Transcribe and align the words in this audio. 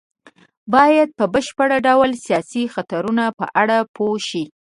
بايد 0.73 1.09
په 1.17 1.25
بشپړ 1.33 1.69
ډول 1.87 2.09
د 2.15 2.21
سياسي 2.25 2.63
خطرونو 2.73 3.25
په 3.39 3.45
اړه 3.61 3.77
پوه 3.95 4.15
شي. 4.27 4.43